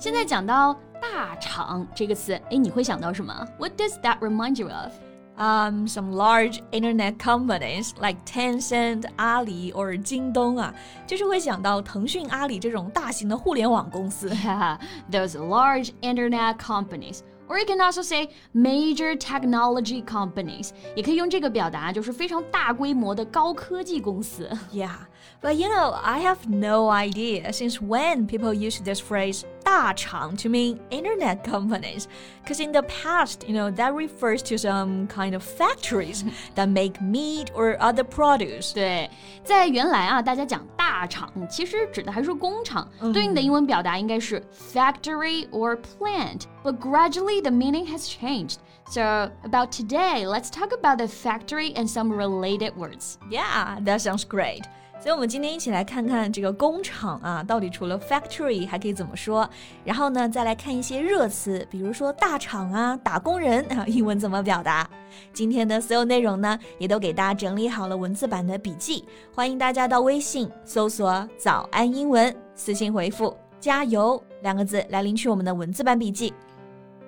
[0.00, 3.32] 现在讲到大厂这个词，哎，你会想到什么？
[3.58, 4.92] What does that remind you of?
[5.38, 10.74] Um, some large internet companies like Tencent, Ali or 京东啊，
[11.06, 14.30] 就是会想到腾讯、阿里这种大型的互联网公司。
[14.30, 14.78] Yeah,
[15.10, 17.20] those large internet companies.
[17.48, 20.70] Or you can also say major technology companies.
[20.96, 24.50] 也可以用这个表达，就是非常大规模的高科技公司。
[24.72, 24.96] Yeah,
[25.40, 30.48] but you know, I have no idea since when people use this phrase 大厂 to
[30.48, 32.06] mean internet companies.
[32.42, 36.24] Because in the past, you know, that refers to some kind of factories
[36.54, 38.72] that make meat or other produce.
[38.72, 39.10] 对，
[39.42, 46.42] 在原来啊，大家讲大厂，其实指的还是工厂，对应的英文表达应该是 factory or plant.
[46.62, 48.58] But gradually, the meaning has changed.
[48.88, 53.18] So, about today, let's talk about the factory and some related words.
[53.28, 54.62] Yeah, that sounds great.
[55.01, 59.49] 所以，我们今天一起来看看这个工厂啊，到底除了 factory 还可以怎么说？
[59.83, 64.87] 然后呢，再来看一些热词，比如说大厂啊、打工人啊，英文怎么表达？
[65.33, 76.31] 今天的所有内容呢，也都给大家整理好了文字版的笔记，欢迎大家到微信搜索“早安英文”，私信回复“加油”两个字来领取我们的文字版笔记。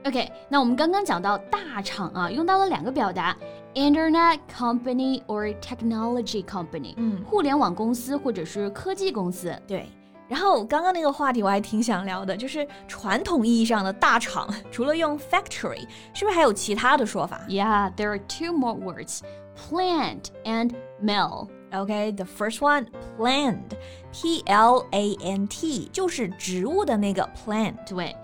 [0.05, 3.37] OK，那我们刚刚讲到大厂啊，用到了两个表达
[3.74, 9.56] ，Internet company or technology company，嗯，互联网公司或者是科技公司。
[9.66, 9.86] 对。
[10.28, 17.40] 然后刚刚那个话题我还挺想聊的，就是传统意义上的大厂，除了用 factory， 是不是还有其他的说法？
[17.48, 19.20] Yeah, there are two more words,
[19.56, 21.48] plant and mill.
[21.70, 23.72] Okay, the first one, plant,
[24.12, 27.76] P L A N T，就是植物的那个 plant。
[27.86, 28.14] 对。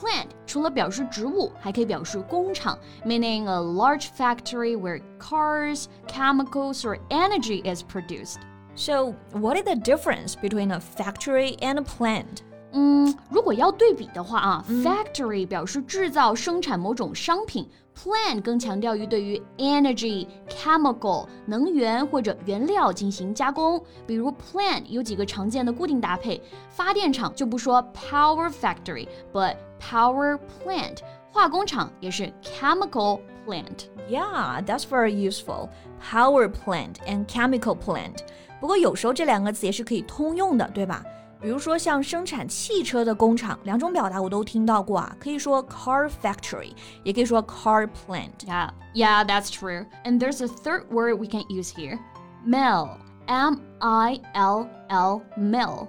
[0.00, 8.38] Plant 除了表示植物，还可以表示工厂，meaning a large factory where cars, chemicals, or energy is produced.
[8.74, 12.42] So, what is the difference between a factory and a plant?
[12.71, 23.83] 嗯，如果要对比的话啊、嗯、，factory 表示制造、生产某种商品，plant 更强调于对于 energy、chemical 能源或者原料进行加工。
[24.05, 30.97] 比如 plant 有几个常见的固定搭配，发电厂就不说 power factory，but power plant。
[31.31, 33.85] 化工厂也是 chemical plant。
[34.09, 35.69] Yeah, that's very useful.
[36.01, 38.17] Power plant and chemical plant.
[38.59, 41.03] 不过有时候这两个词也是可以通用的，对吧？
[41.40, 46.72] 比如说像生产汽车的工厂，两种表达我都听到过啊，可以说 car factory，
[47.02, 49.84] 也可以说 car plant。Yeah, yeah, that's true.
[50.04, 51.98] And there's a third word we can use here,
[52.46, 52.96] mill.
[53.26, 55.88] M I L L mill.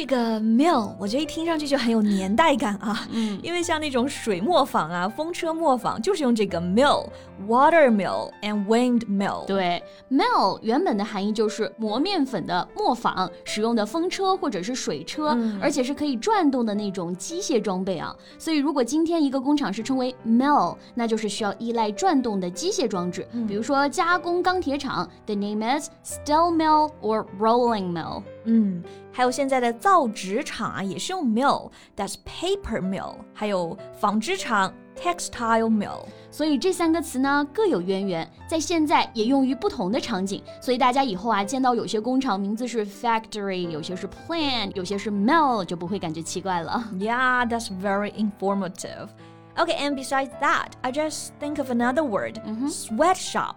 [0.00, 9.44] 这个 mill 我觉得一听上去就很有年代感啊，嗯，因为像那种水磨坊啊、风车磨坊，就是用这个 mill，water mill and wind mill。
[9.44, 18.16] 对，mill 原本的含义就是磨面粉的磨坊，使用的风车或者是水车，嗯、而且是可以转动的那种机械装备啊。
[18.38, 28.22] 所以如果今天一个工厂是称为 mill，那就是需要依赖转动的机械装置，嗯、比如说加工钢铁厂，the name is steel mill or rolling mill。
[28.45, 33.15] 嗯，还有现在的造纸厂啊，也是用 mill，that's paper mill。
[33.33, 36.05] 还有纺织厂 textile mill。
[36.29, 40.43] 所以这三个词呢各有渊源，在现在也用于不同的场景。
[40.61, 46.83] 所以大家以后啊见到有些工厂名字是 factory，有些是 plant，有些是 mill，就不会感觉奇怪了。
[46.95, 49.07] Yeah, that's very informative.
[49.55, 53.55] Okay, and besides that, I just think of another word, sweatshop.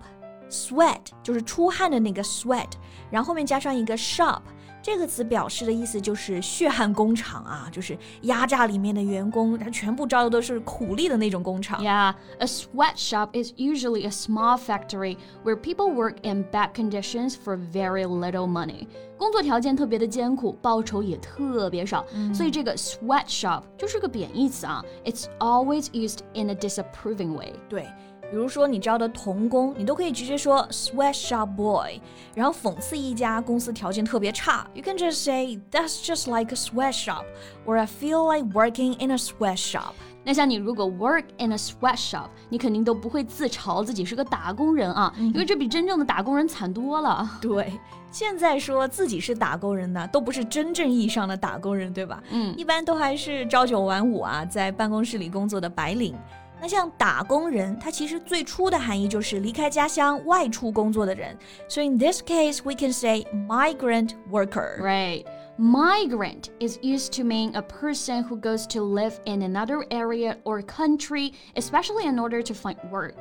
[0.49, 2.71] Sweat 就是出汗的那个 sweat，
[3.11, 4.41] 然后后面加上一个 shop。
[4.83, 11.83] 这个词表示的意思就是血汗工厂啊，就是压榨里面的员工，他全部招的都是苦力的那种工厂。
[11.83, 17.59] Yeah, a sweatshop is usually a small factory where people work in bad conditions for
[17.73, 18.87] very little money.
[19.19, 24.83] 工作条件特别的艰苦，报酬也特别少，所以这个 sweatshop 就是个贬义词啊。
[25.05, 27.53] It's always used in a disapproving way.
[27.69, 27.87] 对。
[28.30, 32.00] 比如说你招的童工，你都可以直接说 sweatshop boy，
[32.34, 39.94] 然后讽刺一家公司条件特别差，you can just say that's just like a sweatshop，or I feel like working in a sweatshop。
[40.26, 47.30] 那像你如果 work in a sweatshop，你肯定都不会自嘲自己是个打工人啊，因为这比真正的打工人惨多了。
[47.42, 47.78] 对，
[48.10, 52.24] 现在说自己是打工人呢，都不是真正意义上的打工人，对吧？
[52.32, 56.16] 嗯，一般都还是朝九晚五啊，在办公室里工作的白领。
[56.63, 61.37] 那像打工人，它其实最初的含义就是离开家乡外出工作的人。
[61.69, 64.81] So in this case, we can say migrant worker.
[64.81, 65.25] Right.
[65.57, 70.63] Migrant is used to mean a person who goes to live in another area or
[70.63, 73.15] country, especially in order to find work.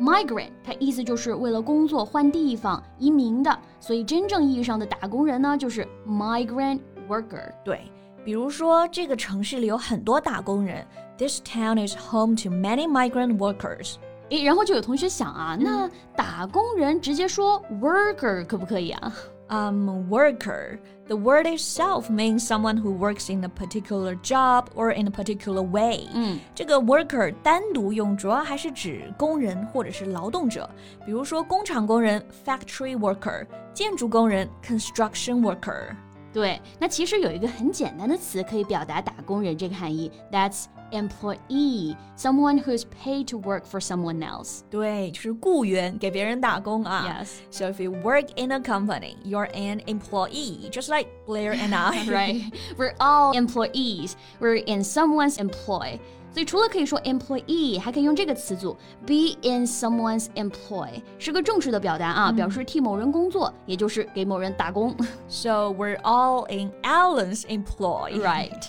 [0.00, 7.52] Migrant，它意思就是为了工作换地方、移民的，所以真正意义上的打工人呢，就是 migrant worker。
[7.62, 7.82] 对，
[8.26, 10.86] 比如说这个城市里有很多打工人。
[11.18, 13.94] This town is home to many migrant workers.
[14.30, 19.12] 诶，然后就有同学想啊，那打工人直接说 worker 可不可以啊？
[19.48, 20.78] Um, worker.
[21.06, 25.60] The word itself means someone who works in a particular job or in a particular
[25.60, 26.08] way.
[26.14, 30.68] 嗯，这个 worker 单独用主要还是指工人或者是劳动者，
[31.04, 35.94] 比如说工厂工人 factory worker，建筑工人 construction worker。
[36.32, 44.60] 对，那其实有一个很简单的词可以表达打工人这个含义，That's employee, someone who's paid to work for someone else.
[44.70, 47.22] 对，就是雇员，给别人打工啊。
[47.22, 47.28] Yes.
[47.50, 52.06] So if you work in a company, you're an employee, just like Blair and I.
[52.06, 52.50] right.
[52.78, 54.14] We're all employees.
[54.40, 55.98] We're in someone's employ.
[56.32, 58.74] 所以除了可以说 employee，还可以用这个词组
[59.06, 64.96] be in someone's employ，是个正式的表达啊，表示替某人工作，也就是给某人打工。
[65.28, 68.18] So we're all in Alan's employ.
[68.18, 68.62] Right.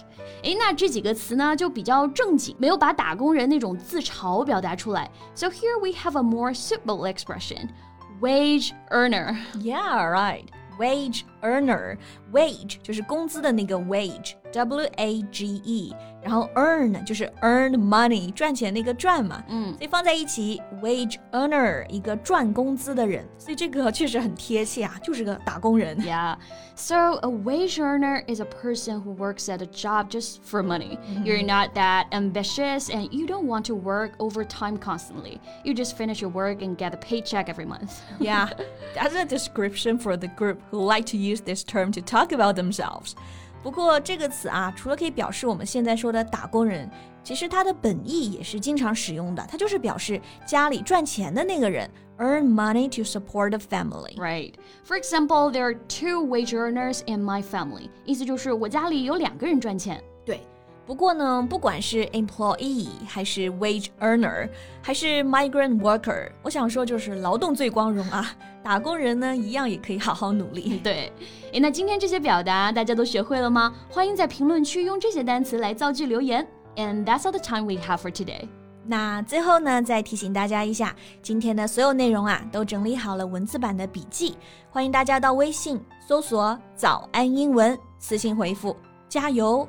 [0.44, 5.10] 诶，那这几个词呢就比较正经，没有把打工人那种自嘲表达出来。
[5.34, 7.70] So here we have a more suitable expression,
[8.20, 9.38] wage earner.
[9.62, 10.48] Yeah, right.
[10.78, 11.98] Wage earner,
[12.32, 25.98] wage 就是工资的那个 wage，W A G E，然后 earn 就是 earn money 赚钱那个赚嘛，嗯，所以放在一起，wage earner 一个赚工资的人，所以这个确实很贴切啊，就是个打工人。
[26.00, 26.38] Yeah.
[26.76, 30.98] So a wage earner is a person who works at a job just for money.
[30.98, 31.26] Mm -hmm.
[31.26, 35.40] You're not that ambitious and you don't want to work overtime constantly.
[35.64, 38.02] You just finish your work and get a paycheck every month.
[38.20, 38.50] yeah,
[38.96, 42.56] that's a description for the group who like to use this term to talk about
[42.56, 43.14] themselves.
[43.62, 46.90] 不过这个词啊，除了可以表示我们现在说的打工人，
[47.24, 49.46] 其实它的本意也是经常使用的。
[49.50, 54.54] 它就是表示家里赚钱的那个人，earn money to support a family。Right.
[54.86, 57.90] For example, there are two wage earners in my family.
[58.04, 60.04] 意思就是我家里有两个人赚钱。
[60.89, 60.95] 对。
[60.95, 64.49] 不过呢，不管是 employee 还是 wage earner，
[64.83, 68.35] 还是 migrant worker，我想说就是劳动最光荣啊！
[68.63, 70.79] 打工人呢，一样也可以好好努力。
[70.83, 71.13] 对，
[71.53, 73.75] 诶，那今天这些表达大家都学会了吗？
[73.91, 76.47] 欢迎在评论区用这些单词来造句留言。
[76.77, 78.49] And that's all the time we have for today.
[78.87, 84.37] 那最后呢，再提醒大家一下，今天的所有内容啊，都整理好了文字版的笔记，
[84.71, 88.75] 欢迎大家到微信搜索“早安英文”，私信回复
[89.09, 89.69] “加油”。